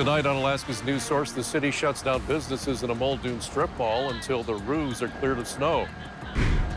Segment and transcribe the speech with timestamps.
[0.00, 4.08] Tonight on Alaska's News Source, the city shuts down businesses in a Muldoon strip mall
[4.08, 5.86] until the roofs are cleared of snow.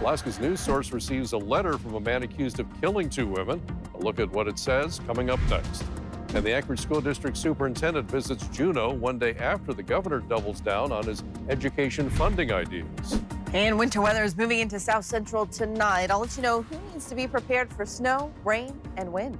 [0.01, 3.61] Alaska's News Source receives a letter from a man accused of killing two women.
[3.93, 5.85] A look at what it says coming up next.
[6.33, 10.91] And the Anchorage School District Superintendent visits Juneau one day after the governor doubles down
[10.91, 13.21] on his education funding ideas.
[13.53, 16.11] And winter weather is moving into South Central tonight.
[16.11, 19.39] I'll let you know who needs to be prepared for snow, rain, and wind.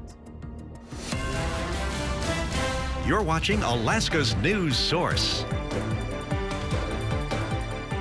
[3.06, 5.44] You're watching Alaska's News Source.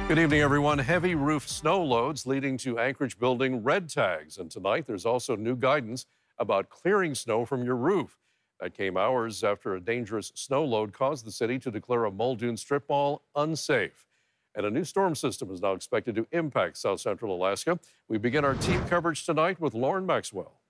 [0.07, 0.79] Good evening, everyone.
[0.79, 4.39] Heavy roof snow loads leading to Anchorage building red tags.
[4.39, 6.07] And tonight, there's also new guidance
[6.39, 8.17] about clearing snow from your roof.
[8.61, 12.57] That came hours after a dangerous snow load caused the city to declare a Muldoon
[12.57, 14.07] strip mall unsafe.
[14.55, 17.77] And a new storm system is now expected to impact south central Alaska.
[18.07, 20.62] We begin our team coverage tonight with Lauren Maxwell.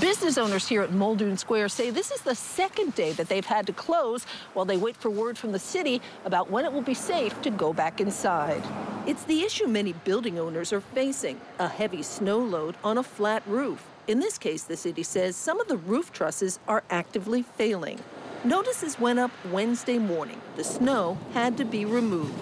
[0.00, 3.66] Business owners here at Muldoon Square say this is the second day that they've had
[3.66, 6.94] to close while they wait for word from the city about when it will be
[6.94, 8.62] safe to go back inside.
[9.06, 13.42] It's the issue many building owners are facing, a heavy snow load on a flat
[13.46, 13.84] roof.
[14.08, 18.00] In this case, the city says some of the roof trusses are actively failing.
[18.44, 20.40] Notices went up Wednesday morning.
[20.56, 22.32] The snow had to be removed.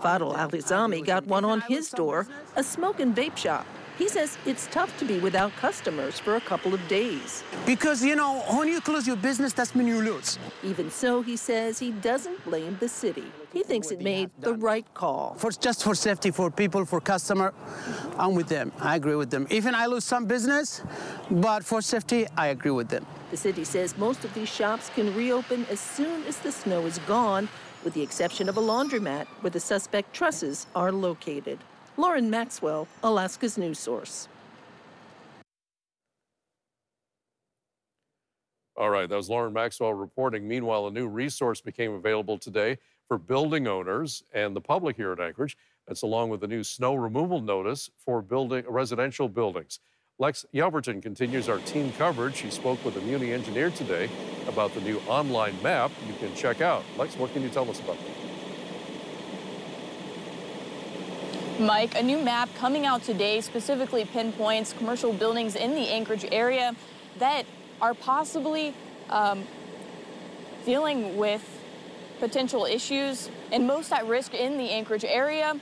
[0.00, 3.66] Fadl Alizami got one on his door, a smoke and vape shop.
[3.98, 7.44] He says it's tough to be without customers for a couple of days.
[7.66, 10.38] Because, you know, when you close your business, that's when you lose.
[10.62, 13.24] Even so, he says he doesn't blame the city.
[13.52, 15.34] He thinks it made the right call.
[15.34, 17.52] For Just for safety for people, for customer,
[18.18, 18.72] I'm with them.
[18.80, 19.46] I agree with them.
[19.50, 20.82] Even I lose some business,
[21.30, 23.06] but for safety, I agree with them.
[23.30, 26.98] The city says most of these shops can reopen as soon as the snow is
[27.00, 27.48] gone,
[27.84, 31.58] with the exception of a laundromat where the suspect trusses are located.
[31.96, 34.28] Lauren Maxwell, Alaska's News Source.
[38.76, 40.48] All right, that was Lauren Maxwell reporting.
[40.48, 45.20] Meanwhile, a new resource became available today for building owners and the public here at
[45.20, 45.56] Anchorage.
[45.86, 49.80] That's along with a new snow removal notice for building residential buildings.
[50.18, 52.36] Lex Yelverton continues our team coverage.
[52.36, 54.08] She spoke with a Muni engineer today
[54.48, 56.84] about the new online map you can check out.
[56.96, 58.21] Lex, what can you tell us about that?
[61.58, 66.74] Mike, a new map coming out today specifically pinpoints commercial buildings in the Anchorage area
[67.18, 67.44] that
[67.80, 68.74] are possibly
[69.10, 69.44] um,
[70.64, 71.42] dealing with
[72.20, 75.60] potential issues and most at risk in the Anchorage area.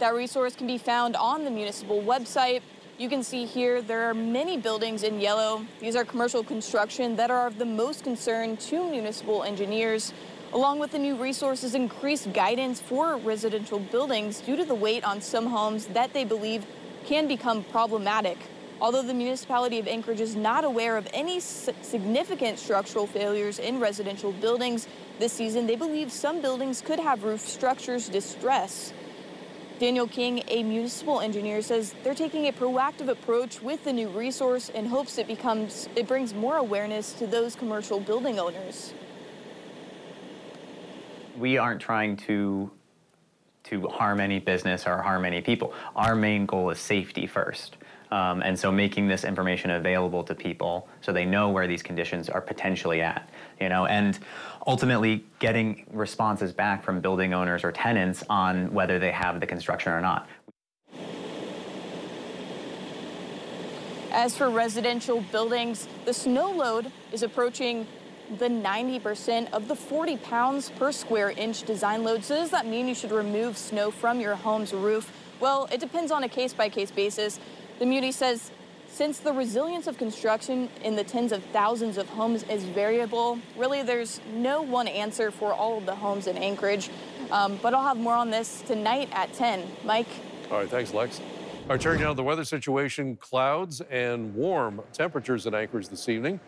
[0.00, 2.62] That resource can be found on the municipal website.
[2.98, 5.64] You can see here there are many buildings in yellow.
[5.80, 10.12] These are commercial construction that are of the most concern to municipal engineers.
[10.54, 15.20] Along with the new resources, increased guidance for residential buildings due to the weight on
[15.20, 16.64] some homes that they believe
[17.04, 18.38] can become problematic.
[18.80, 24.30] Although the municipality of Anchorage is not aware of any significant structural failures in residential
[24.30, 24.86] buildings
[25.18, 28.92] this season, they believe some buildings could have roof structures distress.
[29.80, 34.68] Daniel King, a municipal engineer, says they're taking a proactive approach with the new resource
[34.68, 38.94] in hopes it becomes it brings more awareness to those commercial building owners
[41.36, 42.70] we aren't trying to
[43.64, 45.72] to harm any business or harm any people.
[45.96, 47.78] Our main goal is safety first.
[48.10, 52.28] Um, and so making this information available to people so they know where these conditions
[52.28, 53.28] are potentially at,
[53.60, 54.18] you know, and
[54.66, 59.92] ultimately getting responses back from building owners or tenants on whether they have the construction
[59.92, 60.28] or not.
[64.12, 67.86] As for residential buildings, the snow load is approaching
[68.38, 72.24] the 90% of the 40 pounds per square inch design load.
[72.24, 75.12] So does that mean you should remove snow from your home's roof?
[75.40, 77.40] Well, it depends on a case-by-case -case basis.
[77.78, 78.50] The Muni says
[78.94, 83.82] since the resilience of construction in the tens of thousands of homes is variable, really
[83.82, 86.90] there's no one answer for all of the homes in Anchorage.
[87.32, 89.64] Um, but I'll have more on this tonight at 10.
[89.84, 90.06] Mike?
[90.48, 91.20] All right, thanks, Lex.
[91.66, 96.38] Right, turning now to the weather situation, clouds and warm temperatures in Anchorage this evening.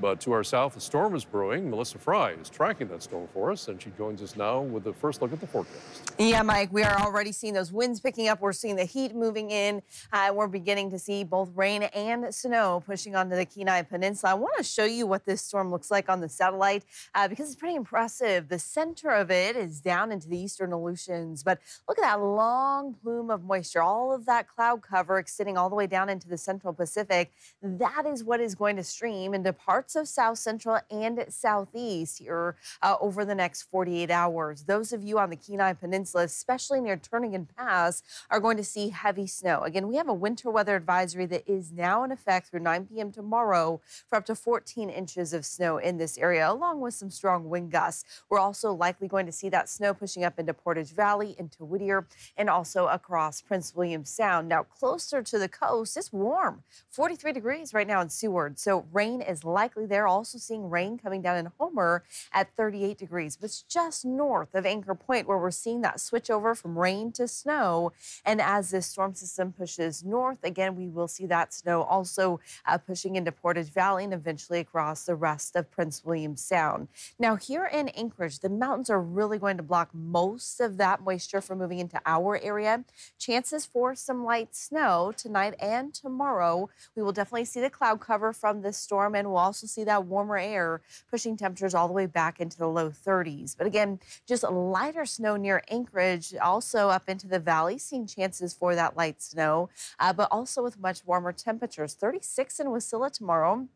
[0.00, 1.70] But to our south, a storm is brewing.
[1.70, 4.92] Melissa Frey is tracking that storm for us, and she joins us now with the
[4.92, 6.12] first look at the forecast.
[6.18, 8.40] Yeah, Mike, we are already seeing those winds picking up.
[8.40, 9.82] We're seeing the heat moving in.
[10.12, 14.32] Uh, we're beginning to see both rain and snow pushing onto the Kenai Peninsula.
[14.32, 17.46] I want to show you what this storm looks like on the satellite uh, because
[17.46, 18.48] it's pretty impressive.
[18.48, 22.94] The center of it is down into the eastern Aleutians, but look at that long
[22.94, 26.38] plume of moisture, all of that cloud cover extending all the way down into the
[26.38, 27.32] central Pacific.
[27.62, 32.18] That is what is going to stream into parts parts of South Central and Southeast
[32.18, 34.62] here uh, over the next 48 hours.
[34.62, 38.88] Those of you on the Kenai Peninsula, especially near Turnagain Pass, are going to see
[38.88, 39.60] heavy snow.
[39.60, 43.12] Again, we have a winter weather advisory that is now in effect through 9 p.m.
[43.12, 43.78] tomorrow
[44.08, 47.70] for up to 14 inches of snow in this area, along with some strong wind
[47.70, 48.22] gusts.
[48.30, 52.06] We're also likely going to see that snow pushing up into Portage Valley, into Whittier,
[52.38, 54.48] and also across Prince William Sound.
[54.48, 59.20] Now, closer to the coast, it's warm, 43 degrees right now in Seward, so rain
[59.20, 60.06] is likely likely there.
[60.06, 64.66] Also seeing rain coming down in Homer at 38 degrees, but it's just north of
[64.66, 67.92] Anchor Point where we're seeing that switch over from rain to snow.
[68.24, 72.78] And as this storm system pushes north, again, we will see that snow also uh,
[72.78, 76.88] pushing into Portage Valley and eventually across the rest of Prince William Sound.
[77.18, 81.40] Now, here in Anchorage, the mountains are really going to block most of that moisture
[81.40, 82.84] from moving into our area.
[83.18, 86.68] Chances for some light snow tonight and tomorrow.
[86.96, 89.84] We will definitely see the cloud cover from this storm and we'll also also see
[89.84, 90.80] that warmer air
[91.10, 93.56] pushing temperatures all the way back into the low 30s.
[93.56, 98.74] But again, just lighter snow near Anchorage, also up into the valley, seeing chances for
[98.74, 101.94] that light snow, uh, but also with much warmer temperatures.
[101.94, 103.68] 36 in Wasilla tomorrow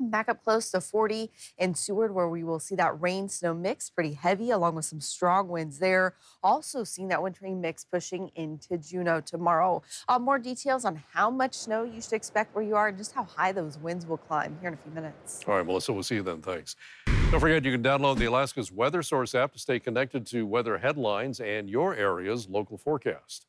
[0.00, 3.90] back up close to 40 in Seward, where we will see that rain snow mix
[3.90, 6.14] pretty heavy, along with some strong winds there.
[6.42, 9.82] Also, seeing that wintry mix pushing into Juneau tomorrow.
[10.08, 13.12] Uh, more details on how much snow you should expect where you are and just
[13.12, 15.40] how high those winds will climb here in a few minutes.
[15.46, 16.40] All right, Melissa, we'll see you then.
[16.40, 16.76] Thanks.
[17.30, 20.78] Don't forget, you can download the Alaska's Weather Source app to stay connected to weather
[20.78, 23.46] headlines and your area's local forecast.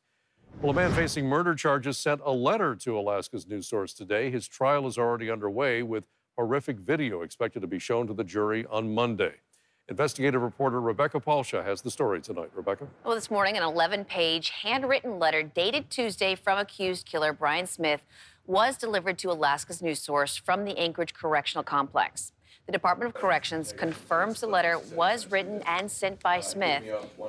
[0.60, 4.30] Well, a man facing murder charges sent a letter to Alaska's News Source today.
[4.30, 6.04] His trial is already underway with
[6.40, 9.34] horrific video expected to be shown to the jury on Monday.
[9.88, 12.50] Investigative reporter Rebecca Palsha has the story tonight.
[12.54, 12.86] Rebecca?
[13.04, 18.02] Well, this morning, an 11 page handwritten letter dated Tuesday from accused killer Brian Smith
[18.46, 22.32] was delivered to Alaska's news source from the Anchorage Correctional Complex.
[22.66, 26.84] The Department of Corrections confirms the letter was written and sent by Smith.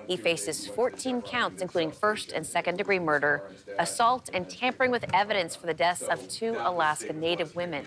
[0.08, 3.44] He faces 14 counts, including first and second degree murder,
[3.80, 7.86] assault, and tampering with evidence for the deaths of two Alaska Native women.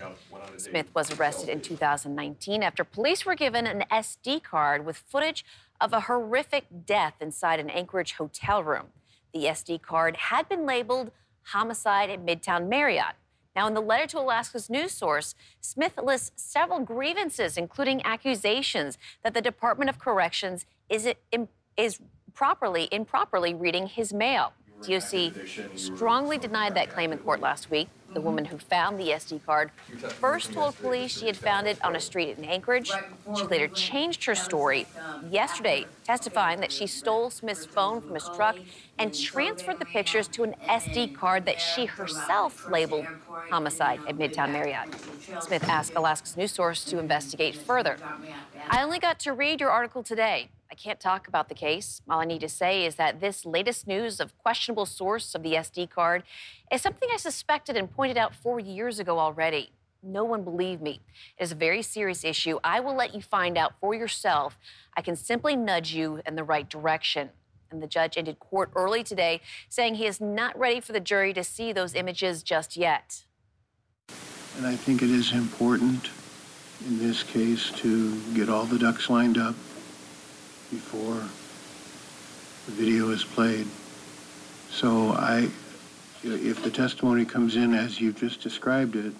[0.57, 5.45] Smith was arrested in 2019 after police were given an SD card with footage
[5.79, 8.87] of a horrific death inside an Anchorage hotel room.
[9.33, 11.11] The SD card had been labeled
[11.43, 13.15] homicide at Midtown Marriott.
[13.55, 19.33] Now, in the letter to Alaska's news source, Smith lists several grievances, including accusations that
[19.33, 21.07] the Department of Corrections is,
[21.77, 21.99] is
[22.33, 24.53] properly, improperly reading his mail.
[24.85, 25.31] DOC
[25.75, 27.87] strongly denied that claim in court last week.
[28.15, 29.71] The woman who found the SD card
[30.21, 32.89] first told police she had found it on a street in Anchorage.
[33.35, 34.87] She later changed her story
[35.29, 38.55] yesterday, testifying that she stole Smith's phone from his truck
[38.97, 43.05] and transferred the pictures to an SD card that she herself labeled
[43.49, 44.87] homicide at Midtown Marriott.
[45.41, 47.97] Smith asked Alaska's news source to investigate further.
[48.69, 50.47] I only got to read your article today.
[50.75, 52.01] I can't talk about the case.
[52.09, 55.53] All I need to say is that this latest news of questionable source of the
[55.53, 56.23] SD card
[56.69, 59.71] is something I suspected and pointed out four years ago already.
[60.03, 60.99] No one believed me.
[61.37, 62.59] It is a very serious issue.
[62.61, 64.57] I will let you find out for yourself.
[64.97, 67.29] I can simply nudge you in the right direction.
[67.71, 71.31] And the judge ended court early today, saying he is not ready for the jury
[71.35, 73.23] to see those images just yet.
[74.57, 76.09] And I think it is important
[76.85, 79.55] in this case to get all the ducks lined up
[80.69, 81.21] before
[82.65, 83.67] the video is played.
[84.69, 85.49] So I,
[86.23, 89.13] if the testimony comes in as you've just described it,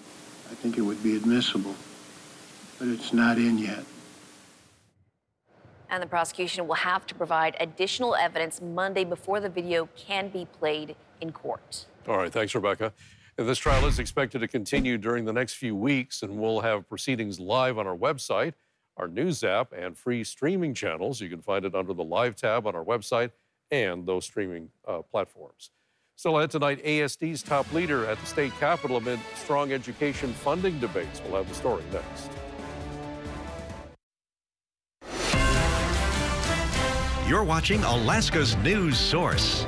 [0.50, 1.74] I think it would be admissible.
[2.78, 3.84] But it's not in yet.
[5.88, 10.46] And the prosecution will have to provide additional evidence Monday before the video can be
[10.58, 11.86] played in court.
[12.08, 12.92] All right, thanks, Rebecca.
[13.36, 17.38] This trial is expected to continue during the next few weeks, and we'll have proceedings
[17.38, 18.54] live on our website
[18.96, 21.20] our news app, and free streaming channels.
[21.20, 23.30] You can find it under the Live tab on our website
[23.70, 25.70] and those streaming uh, platforms.
[26.14, 31.20] Still ahead tonight, ASD's top leader at the state capitol amid strong education funding debates.
[31.26, 32.30] We'll have the story next.
[37.28, 39.66] You're watching Alaska's news source.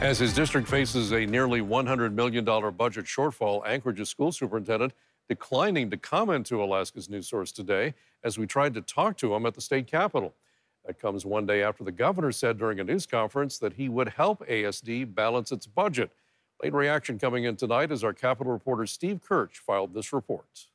[0.00, 4.92] As his district faces a nearly $100 million budget shortfall, Anchorage's school superintendent
[5.32, 9.46] declining to comment to Alaska's news source today as we tried to talk to him
[9.46, 10.34] at the state capitol.
[10.84, 14.08] That comes one day after the governor said during a news conference that he would
[14.10, 16.10] help ASD balance its budget.
[16.62, 20.66] Late reaction coming in tonight as our Capitol reporter Steve Kirch filed this report.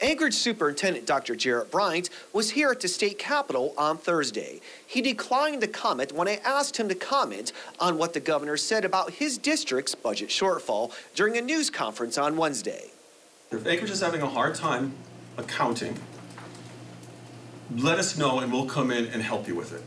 [0.00, 1.36] Anchorage Superintendent Dr.
[1.36, 4.60] Jharrett Bryantt was here at the state capitol on Thursday.
[4.84, 8.84] He declined to comment when I asked him to comment on what the governor said
[8.84, 12.90] about his district's budget shortfall during a news conference on Wednesday.
[13.50, 14.92] If Anchorage is having a hard time
[15.38, 15.98] accounting,
[17.74, 19.82] let us know and we'll come in and help you with it.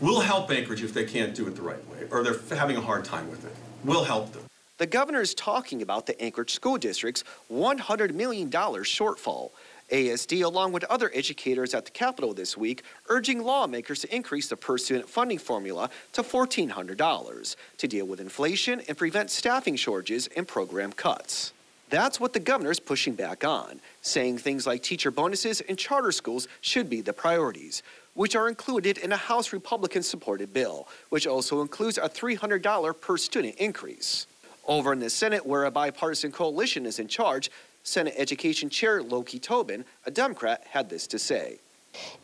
[0.00, 2.80] We'll help Anchorage if they can't do it the right way or they're having a
[2.80, 3.54] hard time with it.
[3.84, 4.42] We'll help them.
[4.78, 9.52] The governor is talking about the Anchorage School District's $100 million shortfall.
[9.92, 14.56] ASD, along with other educators at the Capitol this week, urging lawmakers to increase the
[14.56, 20.48] per student funding formula to $1,400 to deal with inflation and prevent staffing shortages and
[20.48, 21.52] program cuts.
[21.88, 26.10] That's what the governor is pushing back on, saying things like teacher bonuses and charter
[26.10, 27.82] schools should be the priorities,
[28.14, 33.16] which are included in a House Republican supported bill, which also includes a $300 per
[33.16, 34.26] student increase.
[34.66, 37.50] Over in the Senate, where a bipartisan coalition is in charge,
[37.84, 41.60] Senate Education Chair Loki Tobin, a Democrat, had this to say.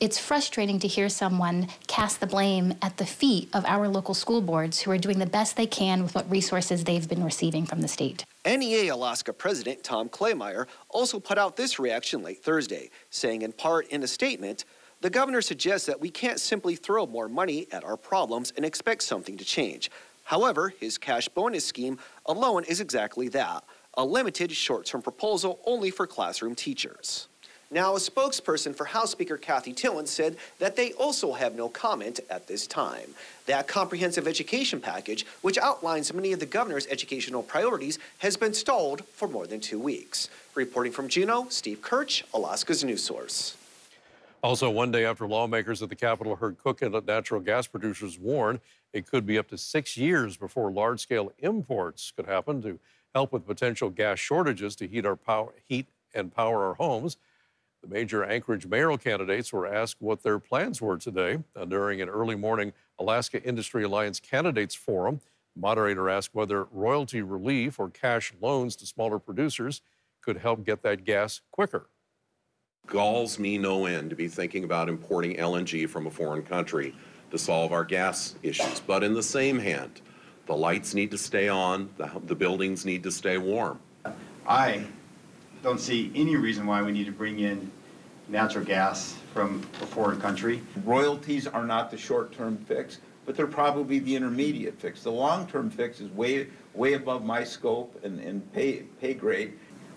[0.01, 4.41] It's frustrating to hear someone cast the blame at the feet of our local school
[4.41, 7.81] boards who are doing the best they can with what resources they've been receiving from
[7.81, 8.25] the state.
[8.45, 13.87] NEA Alaska President Tom Klaameyer also put out this reaction late Thursday, saying in part
[13.89, 14.65] in a statement,
[15.01, 19.03] the governor suggests that we can't simply throw more money at our problems and expect
[19.03, 19.91] something to change.
[20.25, 23.65] However, his cash bonus scheme alone is exactly that
[23.95, 27.29] a limited short term proposal only for classroom teachers.
[27.73, 32.21] Now, a spokesperson for House Speaker Cathy Tilton said that they also have no comment
[32.29, 33.15] at this time.
[33.47, 39.07] That comprehensive education package, which outlines many of the governor's educational priorities, has been stalled
[39.07, 40.29] for more than two weeks.
[40.55, 43.57] Reporting from Juneau, Steve Kirch, Alaska's News Source.
[44.43, 48.61] Also, one day after lawmakers at the Capitol heard Cook Inlet natural gas producers warn
[48.93, 52.79] it could be up to six years before large scale imports could happen to
[53.15, 55.19] help with potential gas shortages to heat, our
[55.67, 57.17] heat and power our homes.
[57.83, 62.09] The major Anchorage mayoral candidates were asked what their plans were today uh, during an
[62.09, 65.21] early morning Alaska Industry Alliance Candidates Forum.
[65.57, 69.83] The moderator asked whether royalty relief or cash loans to smaller producers
[70.21, 71.89] could help get that gas quicker.
[72.87, 76.95] Galls me no end to be thinking about importing LNG from a foreign country
[77.33, 78.79] to solve our gas issues.
[78.79, 80.03] But in the same hand,
[80.47, 83.81] the lights need to stay on, the, the buildings need to stay warm.
[84.47, 84.85] I
[85.63, 87.71] don't see any reason why we need to bring in
[88.29, 90.61] natural gas from a foreign country.
[90.85, 95.03] Royalties are not the short-term fix, but they're probably the intermediate fix.
[95.03, 99.53] The long-term fix is way, way above my scope and, and pay, pay grade.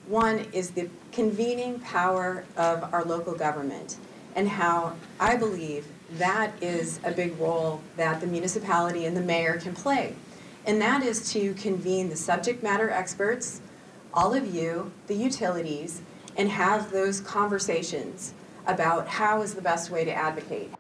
[0.07, 3.98] One is the convening power of our local government
[4.36, 9.57] and how I believe that is a big role that the municipality and the mayor
[9.57, 10.15] can play.
[10.67, 13.62] And that is to convene the subject matter experts,
[14.15, 16.01] all of you, the utilities,
[16.38, 18.34] and have those conversations
[18.65, 20.72] about how is the best way to advocate.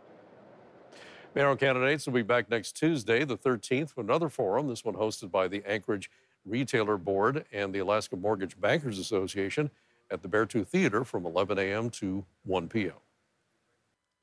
[1.35, 4.69] Mayoral candidates will be back next Tuesday, the 13th, for another forum.
[4.69, 6.09] This one hosted by the Anchorage
[6.45, 9.69] Retailer Board and the Alaska Mortgage Bankers Association
[10.09, 11.89] at the Beartooth Theater from 11 a.m.
[11.89, 12.93] to 1 p.m.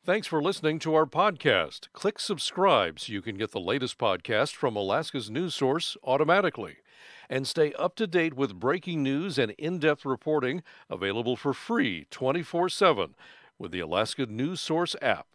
[0.05, 1.89] Thanks for listening to our podcast.
[1.93, 6.79] Click subscribe so you can get the latest podcast from Alaska's news source automatically.
[7.29, 12.07] And stay up to date with breaking news and in depth reporting available for free
[12.11, 13.15] 24 7
[13.59, 15.27] with the Alaska News Source app.